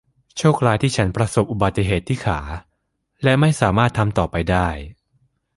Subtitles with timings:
[0.37, 2.39] โชคร้ายที่ฉันประสบอุบัติเหตุที่ขา
[3.23, 4.67] และไม่สามารถทำต่อไปได้